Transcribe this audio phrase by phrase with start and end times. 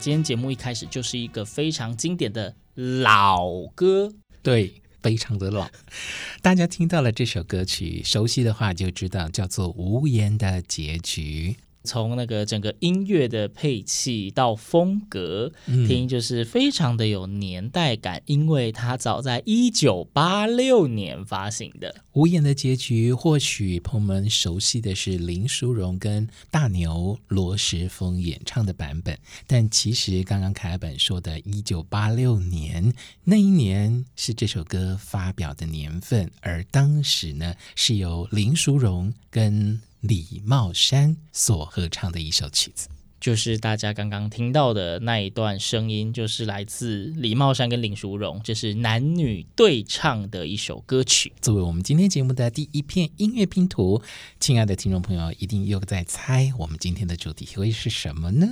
[0.00, 4.12] 今天节目一开始就是一个非常经典的老歌，
[4.42, 5.68] 对，非常的老。
[6.40, 11.56] 大家听到了这首歌曲，熟悉的话就知道，叫做《无言的结局》。
[11.84, 23.12] 从那个整个音乐的配器到风格，听就是非常的有年代感，因为它早在一九八六年发行的《无言的结局》。
[23.16, 32.92] 或许朋友们熟悉的是林淑荣跟大牛罗时丰演唱的版本，但其实刚刚凯尔本说的，一九八六年
[33.24, 42.88] 那一年是这首歌发表的年份，而当时呢是由林淑荣跟李茂山所合唱的一首曲子，
[43.20, 51.32] 就是大家刚刚听到的那一段声音，就是来自李茂山跟林淑荣，这是男女对唱的一首歌曲。
[51.40, 54.00] 作为我们今天节目的第一片音乐拼图，
[54.38, 58.46] 亲爱的听众朋友，一定又在猜我们今天的主题会是什么呢？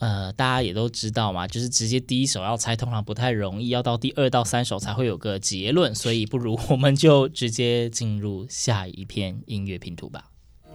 [0.00, 10.29] 呃，大家也都知道嘛，就是直接第一首要猜，通常不太容易，要到第二到三首才会有个结论，所以不如我们就直接进入下一片音乐拼图吧。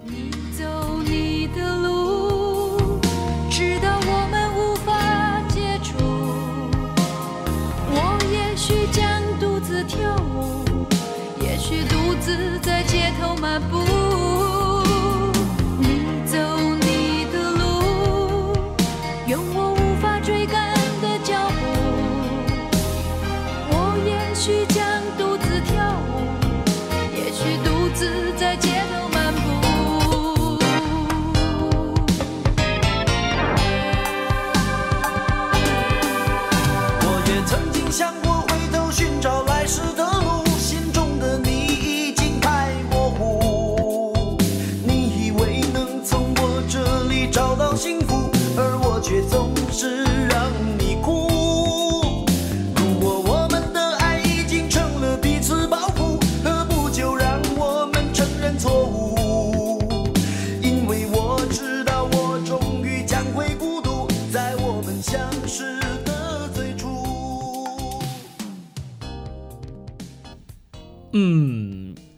[0.07, 0.74] 你走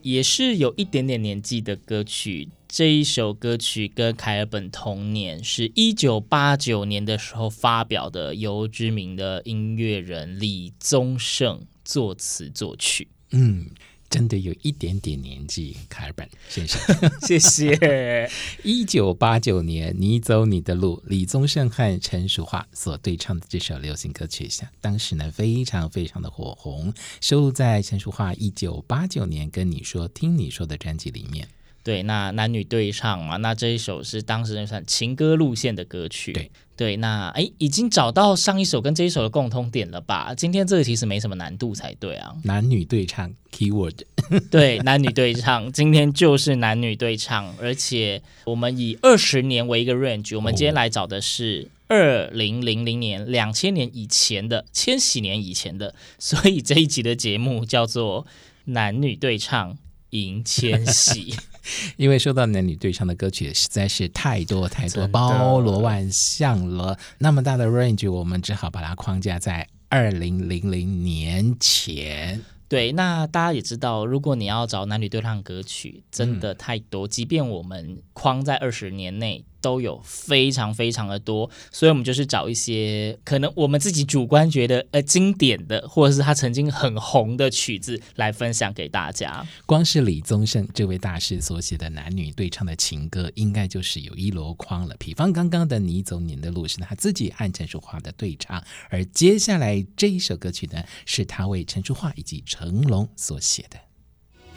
[0.07, 13.09] 也是有一点点年纪的歌曲，这一首歌曲跟凯尔本同年，是一九八九年的时候发表的，由知名的音乐人李宗盛作词作曲。
[13.31, 13.69] 嗯。
[14.09, 16.79] 真的有一点点年纪，卡尔本先生，
[17.27, 18.29] 谢谢。
[18.63, 31.47] 一九八九年，你走你的路，李宗盛和陈淑桦所对唱的这首流行歌曲，下当时呢非常非常的火红，收录在陈淑桦一九八九年《跟你说听你说》的专辑里面。
[31.87, 36.33] 对，那男女对唱嘛，那这一首是当时那算情歌路线的歌曲。
[36.33, 36.51] 对。
[36.75, 40.35] 对，那哎，已经找到上一首跟这一首的共通点了吧？
[40.35, 42.35] 今天这个其实没什么难度才对啊。
[42.43, 43.95] 男女对唱，keyword。
[44.51, 58.27] 对，男女对唱，今天就是男女对唱，而且我们以二十年为一个 range，我们今天来找的是二零零零年、两千年以前的、千禧年以前的，所以这一集的节目叫做
[58.65, 59.75] 男女对唱
[60.11, 61.33] 迎千禧。
[61.97, 66.97] 因为说到男女对唱的歌曲实在是太多太多，包罗万象了。
[67.17, 72.41] 那么大的 range，我们只好把它框架在二零零零年前。
[72.69, 77.07] 对，那大家也知道，如果你要找男女对唱歌曲，真的太多。
[77.07, 79.45] 嗯、即便我们框在二十年内。
[79.61, 89.45] 都有非常非常的多，所以我们就是找一些可能我们自己主观觉得呃经典的，或者是他曾经很红的曲子来分享给大家。
[89.65, 94.95] 光是李宗盛这位大师所写的男女对唱的情歌，应该就是有一箩筐了。
[94.99, 103.77] 比方刚刚的《你走你的路》是他自己和陈淑桦的对唱，而接下来这一首歌曲呢，是他为陈淑桦以及成龙所写的。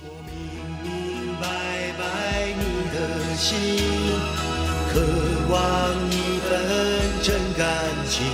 [0.02, 0.34] 我明
[0.82, 3.58] 明白白你的心
[4.92, 5.00] 渴
[5.48, 5.56] 望
[6.10, 6.50] 一份
[7.22, 7.64] 真感
[8.08, 8.26] 情。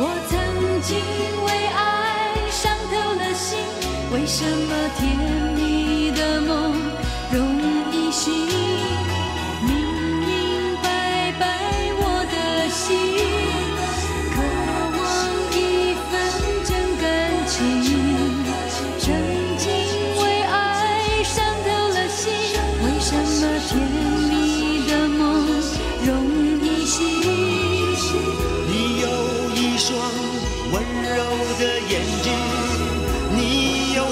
[0.00, 0.32] 我曾
[0.80, 0.90] 经
[1.44, 1.78] 为爱
[2.50, 3.58] 伤透了心，
[4.12, 5.47] 为什么甜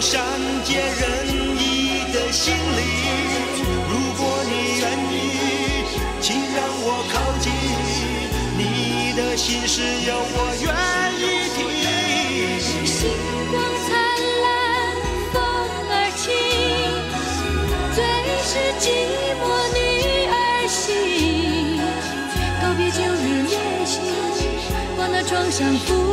[0.01, 0.23] 善
[0.63, 1.27] 解人
[1.57, 2.59] 意的心灵，
[3.89, 5.15] 如果你愿意，
[6.21, 7.45] 请让我靠近。
[8.59, 8.61] 你
[9.17, 10.65] 的心事有我愿
[11.19, 11.23] 意
[11.57, 11.59] 听。
[12.87, 13.11] 星
[13.51, 13.55] 光
[13.89, 13.89] 灿
[14.45, 14.47] 烂，
[15.33, 15.35] 风
[15.91, 16.25] 儿轻，
[17.95, 17.99] 最
[18.45, 18.85] 是寂
[19.41, 19.45] 寞
[19.75, 19.79] 女
[20.29, 20.35] 儿
[20.69, 21.81] 心。
[22.61, 23.55] 告别旧日恋
[23.87, 23.95] 情，
[24.97, 26.06] 把那创伤。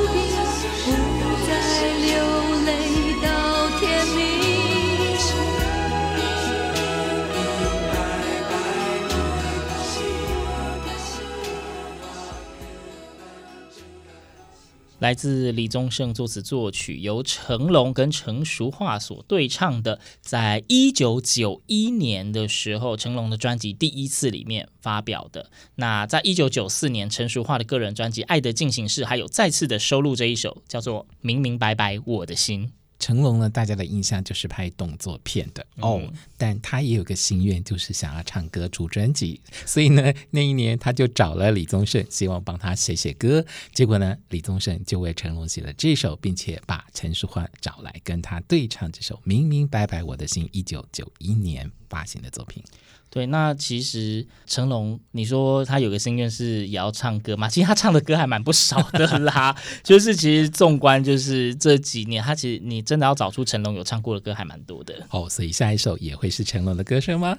[15.04, 25.52] 来自李宗盛作词作曲，由成龙跟陈淑桦所对唱的，在一九九一年的时候，成龙的专辑《第一次》里面发表的。
[25.76, 32.68] 那在一九九四年，陈淑桦的个人专辑《爱的进行式》还有再次的收录这一首，叫做《明明白白我的心》。
[33.04, 43.46] 成龙呢，大家的印象就是拍动作片的哦，嗯、但他也有个心愿，就是想要唱歌出专辑，所以呢，那一年他就找了李宗盛，希望帮他写写歌。
[43.74, 52.64] 结果呢，李宗盛就为成龙写了这首，并且把陈淑桦找来跟他对唱这首《明明白白我的心》，一九九一年发行的作品。
[53.14, 57.48] 对，那其实成龙，你说他有个心愿是也要唱歌吗？
[57.48, 59.56] 其实他唱的歌还蛮不少的啦。
[59.84, 64.96] 就是其实纵观就是这几年，他其实你真的要找出成龙有唱过的歌还蛮多的。
[65.12, 67.38] 哦，所以下一首也会是成龙的歌声吗？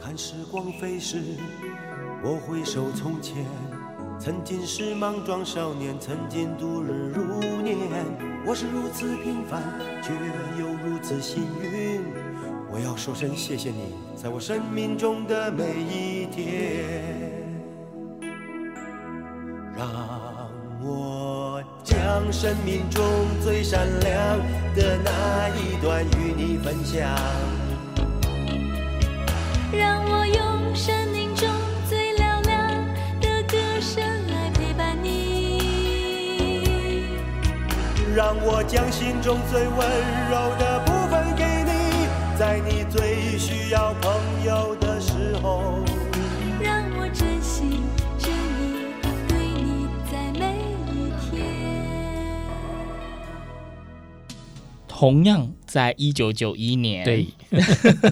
[0.00, 1.20] 看时光飞逝，
[2.22, 3.44] 我回首从前，
[4.20, 7.76] 曾经是莽撞少年，曾经度日如年。
[8.46, 9.60] 我是如此平凡，
[10.00, 10.12] 却
[10.60, 12.25] 又如此幸运。
[12.68, 16.92] 我要说声谢谢你，在我生命中的每一天，
[19.76, 19.88] 让
[20.82, 23.02] 我将生命中
[23.42, 24.38] 最闪亮
[24.74, 27.08] 的那一段与你分享。
[29.72, 31.48] 让我用生命中
[31.88, 32.68] 最嘹亮
[33.20, 35.62] 的歌声来陪伴你。
[38.14, 39.78] 让我将心中最温
[40.30, 41.25] 柔的部分。
[42.38, 44.12] 在你最需要朋
[44.44, 45.82] 友的时候，
[46.60, 47.80] 让我真心
[48.18, 48.92] 真意
[49.26, 50.54] 对你在每
[50.92, 51.46] 一天。
[54.86, 57.28] 同样在一九九一年，对，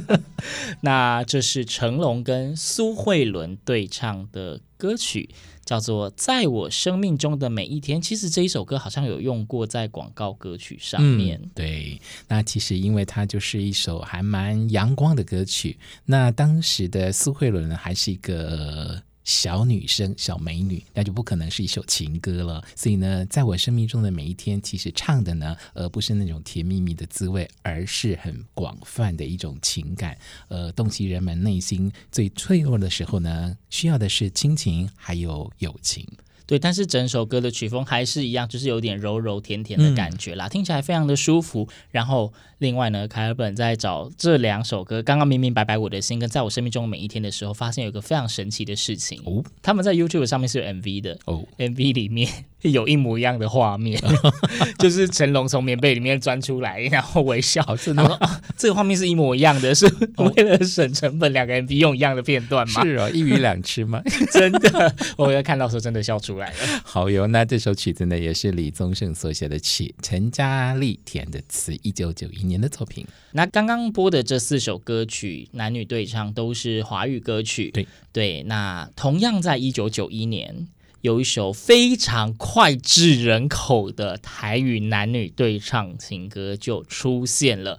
[0.81, 5.29] 那这是成龙跟苏慧伦对唱的歌曲。
[5.65, 11.41] 叫做在我生命中的每一天，其实这一首歌好像有用过在广告歌曲上面。
[11.55, 15.79] 对，那其实因为它就是一首还蛮阳光的歌曲。
[16.05, 19.03] 那当时的苏慧伦，还是一个。
[19.25, 22.63] 小女生、小美女，那就不可能是一首情歌了。
[22.77, 30.17] 所以呢，在我生命中的每一天，其实唱的呢，而不是那种甜蜜蜜的滋味，而是很广泛的一种情感，
[30.49, 36.07] 呃，洞悉人们内心最脆弱的时候呢，需要的是亲情，还有友情。
[36.47, 41.69] 对，但是整首歌的曲风还是一样，就是有点柔柔甜甜的感觉啦，嗯、听起来非常的舒服。
[41.91, 52.29] 然后另外呢，凯尔本在找这两首歌，刚刚明明白白我的心跟在我生命中每一天的时候，发现有一个非常神奇的事情哦，他们在 YouTube 上面是有 MV 的哦，MV 里面。
[52.71, 54.01] 有一模一样的画面，
[54.79, 57.63] 就是成龙从棉被里面钻出来，然后微笑。
[57.77, 58.21] 真的
[58.57, 62.83] 这个画面是一模一样的，是为了省成本，两个人 MV 用一样的片段吗？
[62.83, 64.03] 是哦，一鱼两吃吗？
[64.33, 66.57] 真的，我要看到时候真的笑出来了。
[66.85, 73.07] 好哟，那这首曲子呢，也是李宗盛所写的曲，陈嘉丽填的词，一九九一年的作品。
[73.33, 77.71] 那刚刚播的这四首歌曲，男女对唱都是华语歌曲。
[77.71, 80.69] 对对，那同样在一九九一年。
[81.05, 87.79] 有一首非常脍炙人口的台语男女对唱情歌就出现了，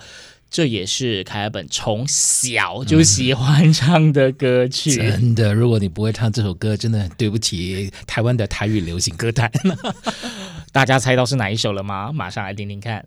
[0.52, 5.02] 这也是凯尔本从小就喜欢唱的歌曲。
[5.02, 9.52] 嗯，真的，如果你不会唱这首歌，真的很对不起台湾的台语流行歌坛。
[10.72, 12.12] 大家猜到是哪一首了吗？
[12.14, 13.04] 马上来听听看。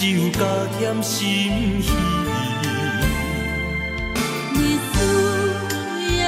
[0.00, 0.32] 心
[1.02, 1.84] 稀。
[4.54, 4.96] 你需
[6.20, 6.24] 要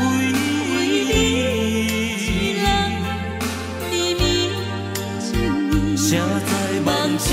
[0.00, 0.02] 为
[0.32, 2.64] 一你，人
[3.90, 4.24] 黎明
[5.20, 5.30] 情
[5.92, 6.50] 意，谁在
[6.86, 7.28] 望梦起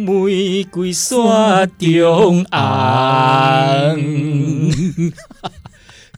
[0.00, 1.16] 玫瑰雪
[1.78, 2.52] 中红。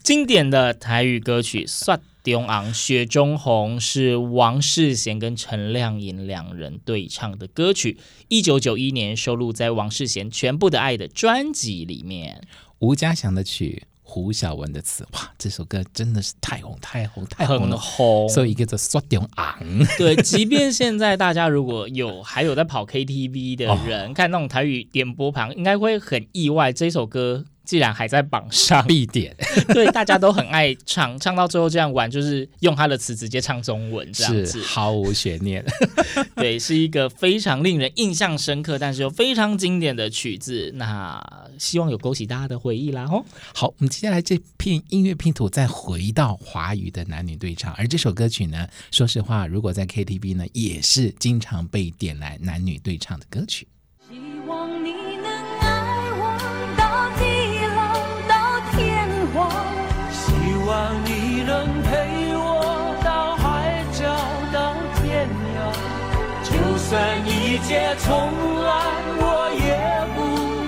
[0.03, 12.41] 经典的台语歌曲《雪中红》，雪中红是王世贤跟陈亮颖两人对唱的歌曲，一九九一年收录在王世贤《全部的爱》的专辑里面。
[12.79, 19.59] 吴家祥的曲，胡小文的词，哇，这首歌真的是太红太红太红很了，红，所以叫做刷点昂。
[19.99, 29.37] 对，即便现在大家如果有还有在跑 KTV 的人，看那种台语点播旁，应该会很意外，这首歌既然还在榜上，必点
[29.75, 35.63] 对，大家都很爱唱，唱到最后这样玩，就是用他的词直接唱中文这样子，毫无悬念。
[36.35, 40.73] 对，是一个非常令人印象深刻，但是又非常经典的曲子。
[40.77, 41.23] 那
[41.59, 43.23] 希望有勾起大家的回忆啦，吼。
[43.55, 53.69] 好，我们接下来这片音乐拼图再回到华语的男女对唱，而这首歌曲呢，说实话，如果在 KTV 呢，也是经常被点来男女对唱的歌曲。
[67.69, 68.09] 算一切重
[68.65, 68.71] 来，
[69.21, 69.23] 我
[69.53, 69.67] 也
[70.15, 70.19] 不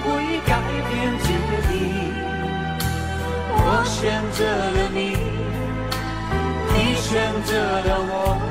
[0.05, 0.09] 会
[0.47, 0.53] 改
[0.91, 0.93] 变
[1.25, 1.27] 决
[1.67, 1.73] 定。
[3.57, 3.99] 我选
[4.33, 5.17] 择了你，
[6.75, 7.09] 你选
[7.43, 8.50] 择了我。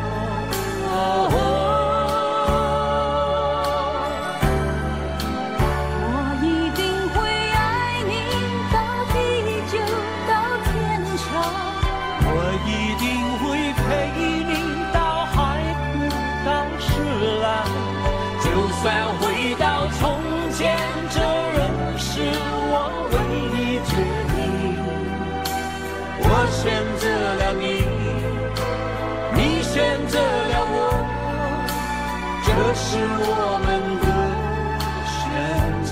[32.82, 33.68] 是我们
[34.00, 34.08] 的
[35.12, 35.20] 选
[35.84, 35.92] 择。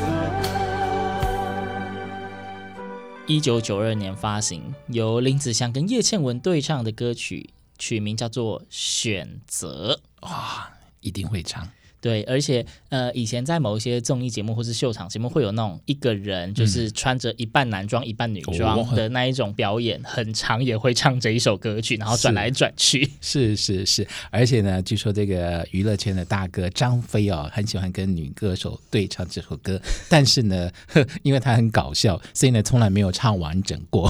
[3.27, 10.00] 一九九二年发行，由林子祥跟叶倩文对唱的歌曲，曲名叫做《选择》。
[10.27, 10.70] 哇，
[11.01, 11.67] 一定会唱。
[12.07, 23.11] 对，而且呃，以前在某一些综艺节目或是秀场节目，会有那种一个人就是穿着一半男装、一半女装的那一种表演，很长也会唱这一首歌曲，然后转来转去。
[23.19, 34.09] 是是是，而且呢，据说这个娱乐圈的大哥张飞哦，很喜欢跟女歌手对唱这首歌，但是呢，呵因为他很搞笑，所以呢，从来没有唱完整过，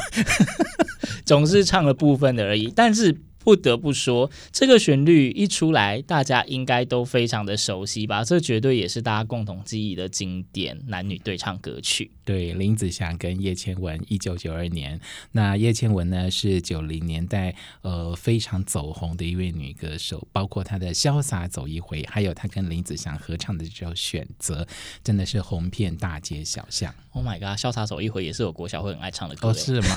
[1.25, 2.71] 总是唱了部分的而已。
[2.75, 8.21] 但是不得不说，这个旋律一出来，大家应该都非常的熟悉吧？
[8.21, 12.11] 这绝对也是大家共同记忆的经典男女对唱歌曲。
[12.25, 14.99] 对，林子祥跟叶倩文，一九九二年。
[15.31, 24.63] 那叶倩文呢，是九零年代呃非常走红的一位女歌手，包括她的《潇洒走一回》，还有她跟林子祥合唱的这首《选择》，
[25.01, 26.93] 真的是红遍大街小巷。
[27.13, 29.47] Oh my god，潇洒走一回也是我国小会很爱唱的歌。
[29.47, 29.87] 哦，是吗？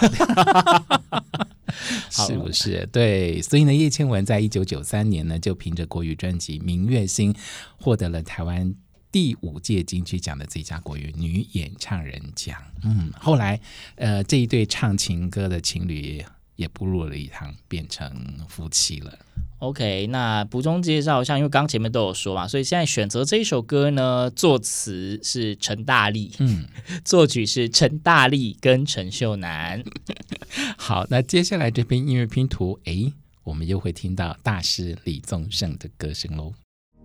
[2.10, 2.88] 是不是？
[2.92, 7.32] 对，所以呢，叶倩文在一九九三年呢，就凭着国语专辑《明月心》，
[7.78, 8.74] 获得了台湾
[9.12, 12.56] 第五届金曲奖的最佳国语女演唱人奖。
[12.82, 13.60] 嗯，后来，
[13.96, 16.24] 呃，这一对唱情歌的情侣
[16.60, 18.12] 也步入了一堂，变成
[18.46, 19.18] 夫妻了。
[19.60, 26.66] OK，那补充介绍一下，因为刚前面都有说嘛，所以现在选择这一首歌呢，作词是陈大力， 嗯，
[27.02, 29.82] 作曲是陈大力跟陈秀楠。
[30.76, 33.12] 好，那接下来这篇音乐拼图，诶，
[33.44, 36.52] 我们又会听到大师李宗盛的歌声喽。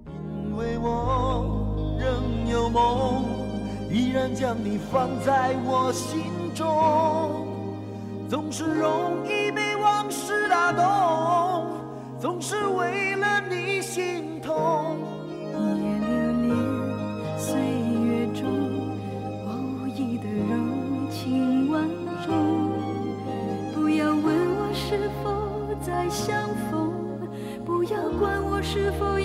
[0.05, 3.25] 因为我仍有梦，
[3.91, 6.21] 依然将你放在我心
[6.53, 7.54] 中，
[8.27, 11.67] 总是容易被往事打动。
[12.19, 14.97] 总是为了你心痛，
[15.51, 16.09] 一眼流
[16.41, 18.43] 连岁月中
[19.45, 19.47] 我，
[19.83, 20.55] 无意的柔
[21.11, 21.83] 情万
[22.25, 22.33] 种。
[23.75, 25.25] 不要问我是否
[25.81, 26.91] 再相逢，
[27.63, 29.19] 不要管我是否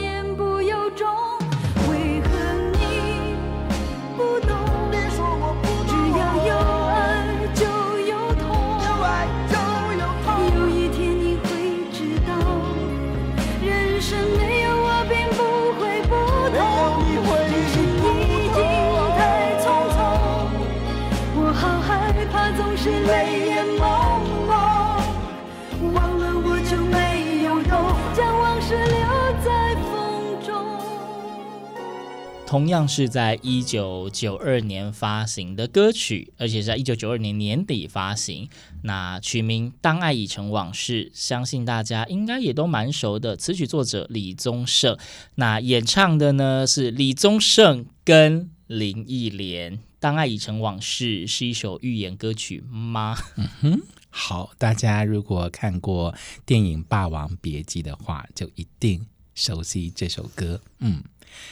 [32.51, 38.49] 同样是在一九九二年发行的歌曲，而且是在一九九二年年底发行。
[38.83, 43.37] 那曲名《当爱已成往事》，相信大家应该也都蛮熟的。
[43.37, 44.99] 词曲作者李宗盛，
[45.37, 49.77] 那演唱的呢是李宗盛跟林忆莲。
[50.01, 53.17] 《当爱已成往事》是一首寓言歌曲吗？
[53.37, 56.13] 嗯哼，好，大家如果看过
[56.45, 60.61] 电影《霸王别姬》的话，就一定熟悉这首歌。
[60.81, 61.05] 嗯。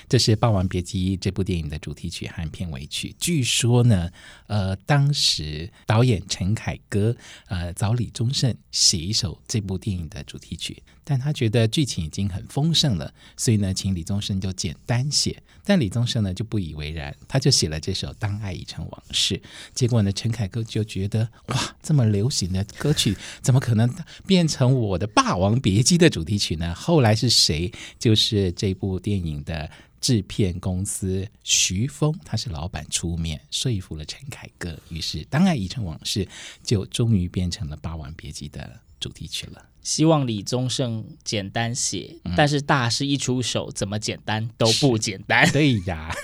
[0.09, 3.15] 这是《霸王别姬》这部电影的主题曲和片尾曲。
[3.19, 4.11] 据说呢，
[4.47, 7.17] 呃，当时导演陈凯歌
[7.47, 15.43] 呃找李宗盛写一首这部电影的主题曲，但他觉得剧情已经很丰盛了，所以呢，请李宗盛就简单写。
[15.65, 19.35] 但李宗盛呢就不以为然，他就写了这首《当爱已成往事》。
[19.73, 23.91] 结果呢，陈凯歌就觉得哇，这么流行的歌曲怎么可能
[24.27, 26.75] 变成我的《霸王别姬》的主题曲呢？
[26.75, 27.73] 后来是谁？
[27.99, 29.71] 就是这部电影的。
[30.01, 36.25] 制片公司徐峰，他是老板出面说服了陈凯歌，于是《当爱已成往事》
[36.63, 39.65] 就终于变成了《霸王别姬》的主题曲了。
[39.83, 45.51] 希望李宗盛简单写，嗯、但是大师一出手，怎么简单都不简单。
[45.51, 46.15] 对呀，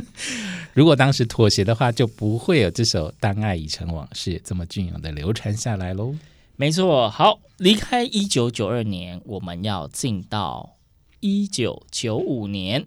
[0.72, 6.14] 如果当时妥协的话，就不会有这首《当爱已成往事》这么隽永的流传下来喽。
[6.56, 10.76] 没错，好，离开一九九二年，我们要进到
[11.20, 12.86] 一九九五年。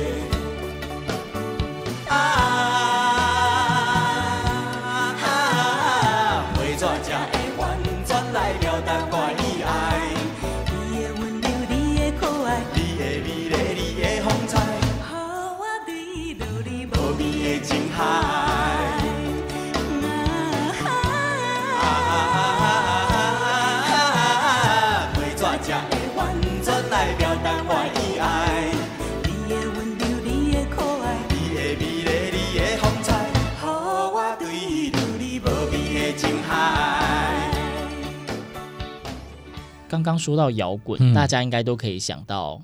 [40.01, 42.61] 刚刚说到摇滚，嗯、大家应该都可以想到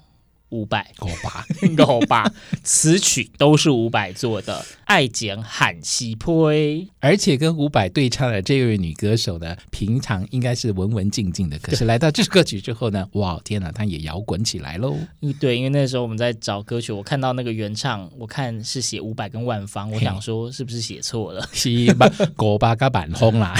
[0.50, 1.45] 伍佰、欧巴、
[1.86, 2.32] 欧巴，
[2.63, 6.15] 词曲都是伍佰做的，《爱情罕是批》，
[7.02, 14.95] 而且跟伍佰对唱的这位女歌手呢，平常应该是文文静静的，可是来到这首歌曲之后呢， 哇，天哪，她也摇滚起来喽！
[15.38, 21.45] 对，因为那时候我们在找歌曲，我看到那个原唱，我看是写伍佰跟万芳，我想说是不是写错了？
[21.52, 22.10] 是吧？
[22.38, 23.54] 欧巴嘎板轰啦。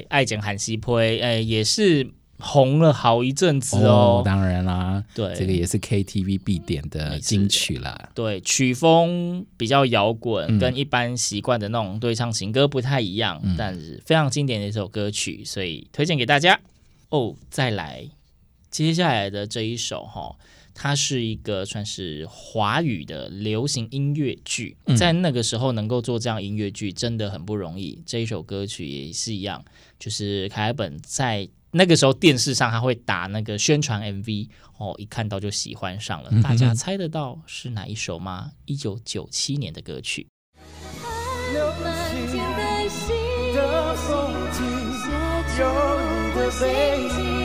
[0.00, 4.20] 对，爱情罕是批，哎，也是红了好一阵子哦。
[4.20, 8.10] 哦当然啦，对，这个也是 KTV 必点的金曲啦。
[8.14, 16.60] 对，曲风比较摇滚，嗯、跟一般习惯的那种对唱情歌不太一样，嗯、但是非常经典的一首歌曲，所以推荐给大家。
[17.10, 18.06] 哦，再来，
[18.70, 20.36] 接下来的这一首哈。
[20.80, 28.00] 它是一个算是华语的流行音乐剧，在那个时候能够做这样音乐剧真的很不容易。
[28.06, 29.64] 这一首歌曲也是一样，
[29.98, 36.30] 就是凯尔本在那个时候电视上他会打那个宣传 MV，哦，一看到就喜欢上了。
[36.40, 38.52] 大家猜得到是哪一首吗？
[38.64, 40.28] 一九九七年的歌曲。
[46.50, 47.37] 是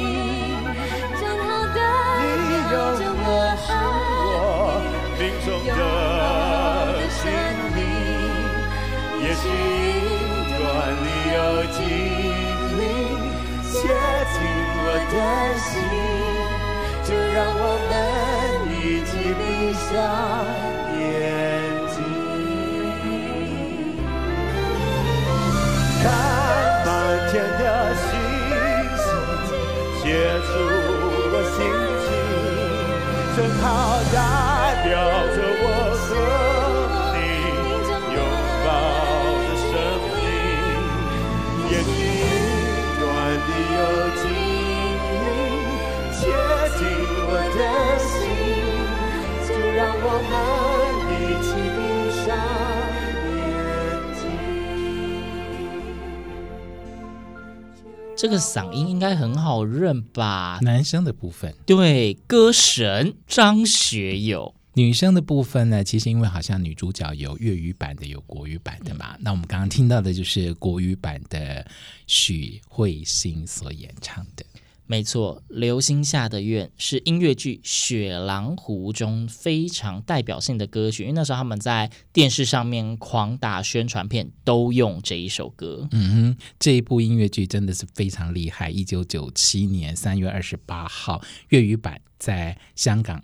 [58.23, 60.57] 这个嗓音应该很好认吧？
[60.61, 64.55] 男生的部分，对，歌神张学友。
[64.75, 69.15] 女生的部分呢，其实因为好像女主角有粤语版的，有国语版的嘛。
[69.15, 71.67] 嗯、那我们刚刚听到的就是国语版的
[72.07, 74.45] 许慧欣所演唱的。
[74.85, 85.87] 没错，《流星下的愿》是音乐剧《雪狼湖》中非常代表性的歌曲，因为那时候他们在电视上面狂打宣传片，都用这一首歌。
[85.91, 88.69] 嗯哼，这一部音乐剧真的是非常厉害。
[88.69, 93.23] 一九九七年三月二十八号，粤语版在香港。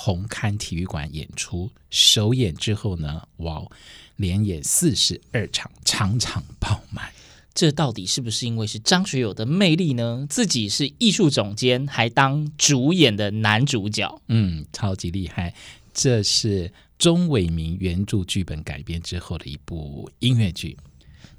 [0.00, 3.66] 红磡体育馆演出首演之后呢，哇，
[4.14, 7.10] 连演四十二场，场场爆满。
[7.58, 10.24] 这到底是不是因为是张学友的魅力呢？
[10.30, 15.52] 自己是艺术总监，还当主演的男主角，嗯，超级厉害。
[15.92, 20.76] 这是钟伟明原著剧本改编之后的一部音乐剧。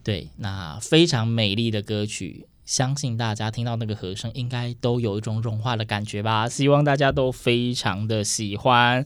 [0.03, 2.47] 对，那非常美丽的歌曲。
[2.65, 6.49] 相信大家听到那个和声，应该都有一种融化的感觉吧？
[6.49, 9.05] 希望大家都非常的喜欢。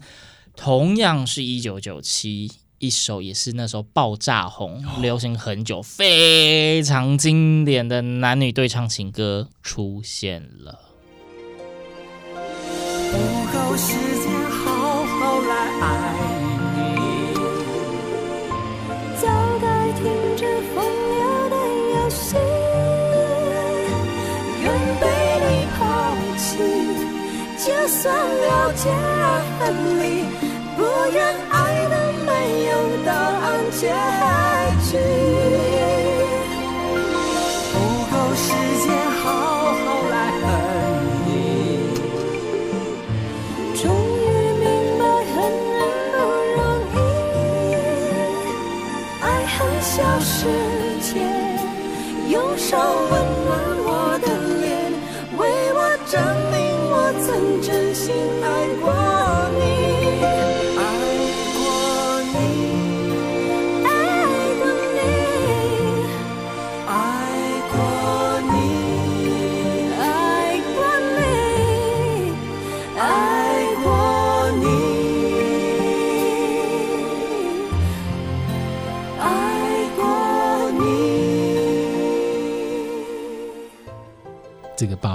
[0.55, 2.49] 同样是一九九七，
[2.83, 10.77] 一首也是那时候爆炸红、流行很久、非常经典的男女对唱情歌出现了。
[13.09, 13.17] 不
[13.53, 15.87] 够时间好好来爱。
[27.65, 29.61] 就算了解而分
[30.03, 30.03] 离，
[30.75, 31.17] 不愿
[31.49, 31.52] 爱的没有答案
[33.83, 33.89] 结
[34.89, 34.91] 局。
[37.73, 37.75] 不
[38.09, 38.47] 够时
[38.81, 38.87] 间
[39.21, 39.23] 好
[39.73, 40.43] 好来恨
[41.25, 41.29] 你，
[43.75, 44.23] 终于
[44.59, 44.63] 明
[44.97, 45.01] 白
[45.33, 45.35] 恨
[45.73, 45.81] 人
[46.13, 46.15] 不
[46.55, 46.59] 容
[46.95, 46.95] 易。
[49.21, 49.91] 爱恨消
[50.21, 50.31] 失
[51.01, 51.11] 前，
[52.29, 52.71] 用手
[53.11, 53.13] 温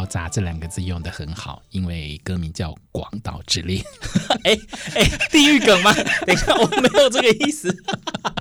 [0.09, 3.83] 这个“爆炸”这两个字用的很好，因为歌名叫《广岛之恋》。
[4.44, 4.59] 哎
[4.94, 5.92] 哎，地狱梗吗？
[6.27, 7.75] 等一下，我没有这个意思。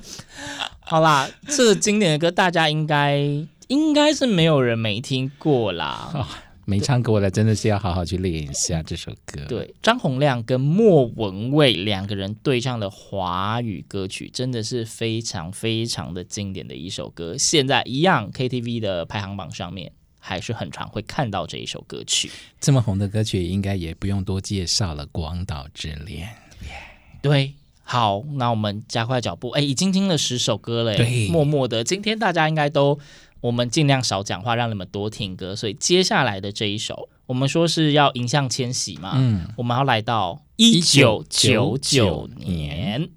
[0.80, 3.20] 好啦，这个经典的歌，大家应该
[3.68, 6.10] 应该是没有人没听过啦。
[6.14, 6.26] 哦、
[6.66, 9.44] 没唱过的，真的是要好好去练一下这首歌。
[9.50, 17.38] 对，张洪量跟莫文蔚两个人对唱的华语歌曲，真的是非常非常的经典的一首歌。
[17.38, 19.92] 现在一样，KTV 的排行榜上面。
[20.20, 25.06] 还是很常会看到这一首歌曲，这么红的歌曲，应该也不用多介绍了。
[25.12, 26.28] 《广岛之恋》
[26.66, 27.54] yeah，对，
[27.84, 33.00] 好，那我们加快脚步，哎，已经听了十首歌了，对，默默的，今天大家应该都，
[33.42, 43.10] 我们尽量少讲话，让你们多听歌，所以接下来的这一首，我们说是要迎向千禧嘛，嗯，我们要来到一九九九年。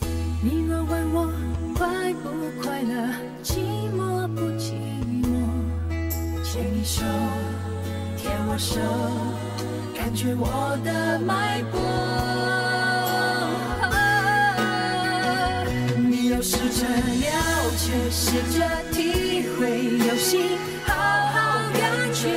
[0.00, 1.03] 手，
[8.58, 8.80] 手，
[9.96, 11.80] 感觉我的脉搏。
[15.96, 21.36] 你要试着了解，试着体会，用心好好
[21.72, 21.82] 感
[22.14, 22.28] 觉，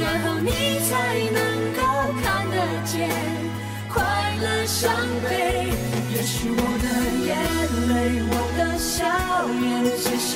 [0.00, 0.50] 然后你
[0.88, 0.92] 才
[1.32, 1.38] 能
[1.74, 1.80] 够
[2.22, 3.08] 看得见
[3.92, 3.96] 快
[4.42, 4.92] 乐伤
[5.24, 5.72] 悲。
[6.14, 6.86] 也许我的
[7.26, 7.28] 眼
[7.88, 7.96] 泪，
[8.30, 8.98] 我的笑
[9.60, 10.32] 脸，只是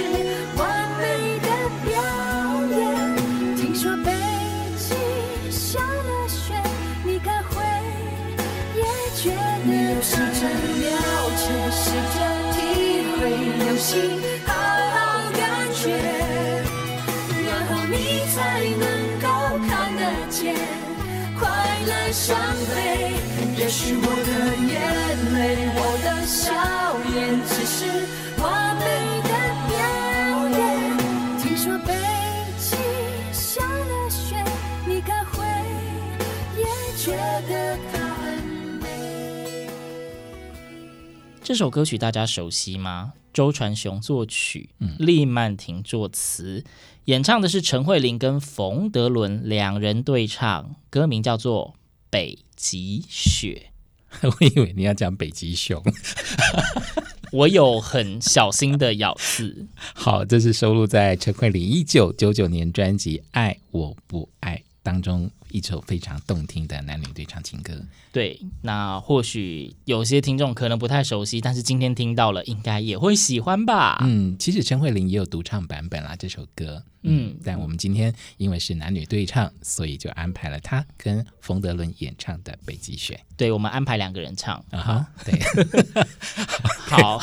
[41.53, 43.13] 这首歌曲大家熟悉吗？
[43.31, 46.65] 周传雄作曲，嗯厉曼婷作词，
[47.05, 51.75] 演唱的是陈慧琳跟冯德伦两人对唱，歌名叫做
[52.09, 53.71] 《北极雪》。
[54.41, 55.85] 我以为你要讲北极熊，
[57.33, 59.67] 我有很小心的咬字。
[59.93, 67.73] 好，这是收录在陈慧琳一九九九年专辑《爱我不爱》当中一首非常动听的男女对唱情歌。
[68.11, 73.99] 对，那或许有些听众可能不太熟悉，但是今天听到了，应该也会喜欢吧？
[74.03, 76.83] 嗯，其实陈慧琳也有独唱版本啦，这首歌。
[77.05, 83.15] 嗯，嗯，但我们今天因为是男女对唱，所以就安排了她跟冯德伦演唱的《北极雪》。
[83.37, 85.41] 对，我们安排两个人唱啊哈，对，
[86.87, 87.19] 好，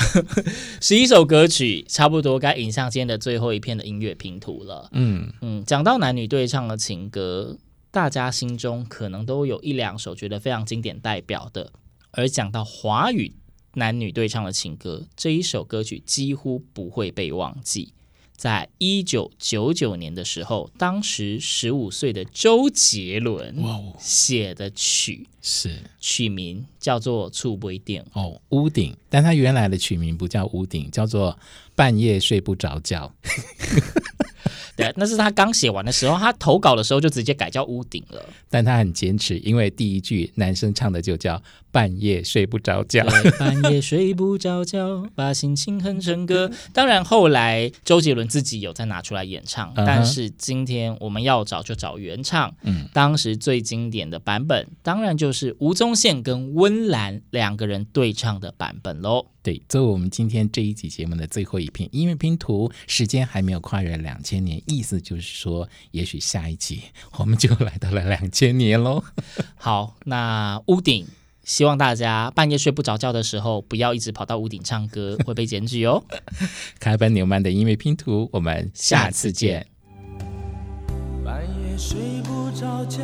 [0.81, 4.89] 十一首歌曲，差不多该引向今天的最后一片的音乐拼图了。
[4.91, 7.57] 嗯嗯，讲到男女对唱的情歌。
[7.91, 11.71] 大家心中可能都有一两首觉得非常经典代表的，
[12.11, 13.33] 而讲到华语
[13.73, 17.93] 男女对唱的情歌，这一首歌曲几乎不会被忘记。
[18.35, 23.53] 在一九九九年的时候，当时十五岁的周杰伦
[23.99, 31.37] 写的曲是曲名叫做《触不一定》哦，屋顶，但他原来的曲名不叫屋顶，叫做
[31.75, 33.13] 半夜睡不着觉。
[34.79, 38.25] 对，那是他刚写完的时候，他投稿的时候就直接改叫屋顶了。
[38.49, 43.05] 但他很坚持，因为第一句男生唱的就叫半夜睡不着觉，
[43.39, 46.51] 半夜睡不着觉，把心情哼成歌。
[46.73, 52.53] 当然后来周杰伦自己有再拿出来演唱，嗯、但是今天我们要找就找原唱。
[52.63, 59.27] 嗯，当时最经典的版本，当然就是吴宗宪跟温岚两个人对唱的版本喽。
[59.41, 66.81] 对，作为我们今天这一集节目的最后一篇音乐拼图，时间还没有跨越两千年，意思就是说，也许下一集
[67.17, 69.01] 我们就来到了两千年喽。
[69.55, 71.07] 好，那屋顶，
[71.49, 76.03] 希望大家半夜睡不着觉的时候，不要一直跑到屋顶唱歌，会被检举哦。
[76.79, 79.65] 开本纽曼的音乐拼图，我们下次见。
[81.25, 83.01] 半夜睡不着觉，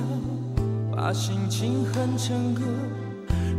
[0.95, 2.62] 把心情哼成歌。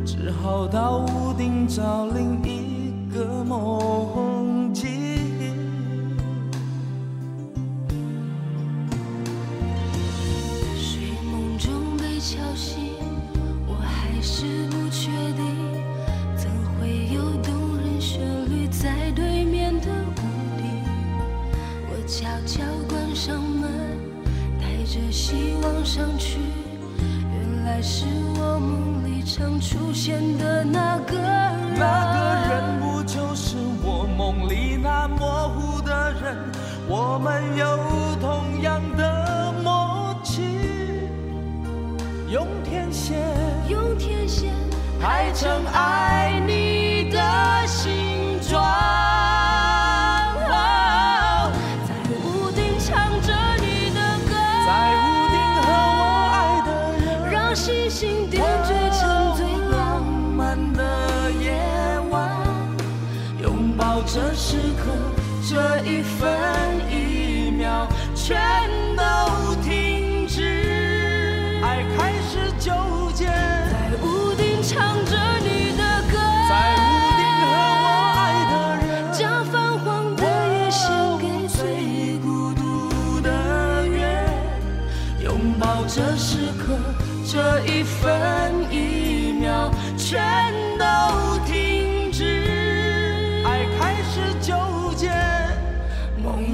[0.07, 4.89] 只好到屋顶找另一个梦境。
[10.79, 12.86] 睡梦中被敲醒，
[14.29, 15.57] 是不确定，
[16.37, 20.21] 怎会有动人旋律在对面的屋
[20.59, 20.67] 顶
[21.89, 23.71] 我悄悄关上门，
[24.61, 26.41] 带着希望上去，
[27.33, 29.17] 原来是我梦里。
[29.27, 36.37] 常出现的那个人，那个人不就是我梦里那模糊的人？
[36.89, 37.67] 我们有
[38.21, 38.81] 同样
[43.99, 44.53] 天线
[45.01, 46.16] 排成爱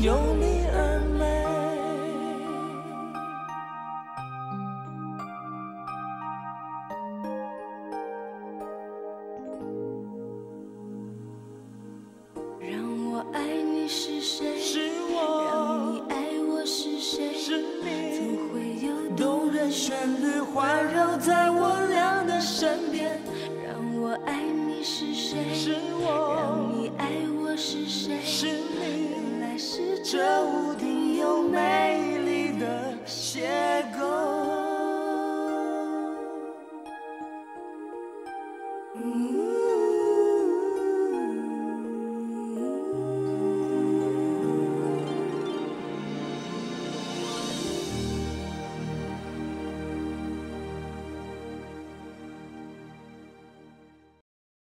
[0.03, 0.32] 有